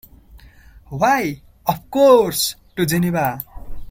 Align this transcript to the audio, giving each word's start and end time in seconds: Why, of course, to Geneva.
Why, 0.87 1.43
of 1.67 1.87
course, 1.91 2.55
to 2.75 2.87
Geneva. 2.87 3.39